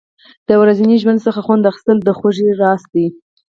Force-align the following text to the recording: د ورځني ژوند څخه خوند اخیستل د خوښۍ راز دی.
د 0.47 0.49
ورځني 0.61 0.95
ژوند 1.01 1.19
څخه 1.27 1.39
خوند 1.45 1.69
اخیستل 1.71 1.97
د 2.03 2.09
خوښۍ 2.17 2.49
راز 2.61 2.81
دی. 2.93 3.07